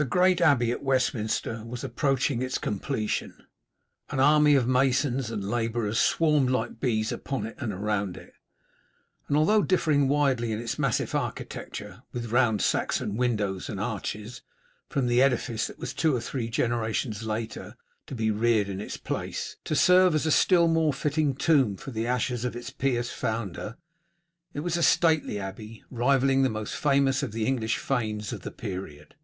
The 0.00 0.04
great 0.04 0.40
Abbey 0.40 0.70
of 0.70 0.80
Westminster 0.80 1.64
was 1.64 1.82
approaching 1.82 2.40
its 2.40 2.56
completion; 2.56 3.48
an 4.10 4.20
army 4.20 4.54
of 4.54 4.68
masons 4.68 5.28
and 5.28 5.42
labourers 5.50 5.98
swarmed 5.98 6.50
like 6.50 6.78
bees 6.78 7.10
upon 7.10 7.48
and 7.58 7.72
around 7.72 8.16
it, 8.16 8.32
and 9.26 9.36
although 9.36 9.64
differing 9.64 10.06
widely 10.06 10.52
in 10.52 10.60
its 10.60 10.78
massive 10.78 11.16
architecture, 11.16 12.04
with 12.12 12.30
round 12.30 12.62
Saxon 12.62 13.16
windows 13.16 13.68
and 13.68 13.80
arches, 13.80 14.42
from 14.88 15.08
the 15.08 15.20
edifice 15.20 15.66
that 15.66 15.80
was 15.80 15.92
two 15.92 16.14
or 16.14 16.20
three 16.20 16.48
generations 16.48 17.24
later 17.26 17.76
to 18.06 18.14
be 18.14 18.30
reared 18.30 18.68
in 18.68 18.80
its 18.80 18.98
place, 18.98 19.56
to 19.64 19.74
serve 19.74 20.14
as 20.14 20.26
a 20.26 20.30
still 20.30 20.68
more 20.68 20.92
fitting 20.92 21.34
tomb 21.34 21.76
for 21.76 21.90
the 21.90 22.06
ashes 22.06 22.44
of 22.44 22.54
its 22.54 22.70
pious 22.70 23.10
founder, 23.10 23.76
it 24.54 24.60
was 24.60 24.76
a 24.76 24.82
stately 24.84 25.40
abbey, 25.40 25.82
rivalling 25.90 26.42
the 26.44 26.48
most 26.48 26.76
famous 26.76 27.24
of 27.24 27.32
the 27.32 27.46
English 27.46 27.78
fanes 27.78 28.32
of 28.32 28.42
the 28.42 28.52
period. 28.52 29.16